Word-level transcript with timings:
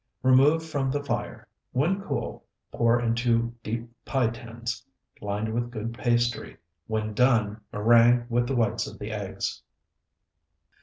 Remove 0.23 0.65
from 0.67 0.89
the 0.89 1.03
fire; 1.03 1.47
when 1.73 2.01
cool, 2.01 2.43
pour 2.71 2.99
into 2.99 3.53
deep 3.61 3.87
pie 4.03 4.31
tins, 4.31 4.83
lined 5.21 5.53
with 5.53 5.69
good 5.69 5.93
pastry. 5.95 6.57
When 6.87 7.13
done, 7.13 7.61
meringue 7.71 8.25
with 8.27 8.47
the 8.47 8.55
whites 8.55 8.87
of 8.87 8.97
the 8.97 9.11
eggs. 9.11 9.61